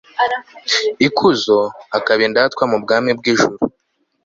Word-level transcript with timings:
ikuzo, 1.07 1.59
akaba 1.97 2.21
indatwa 2.27 2.63
mu 2.71 2.77
bwami 2.83 3.09
bw'ijuru 3.17 3.57